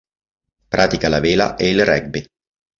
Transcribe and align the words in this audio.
Pratica 0.69 1.07
la 1.09 1.19
vela 1.19 1.55
e 1.55 1.69
il 1.69 1.85
rugby. 1.85 2.25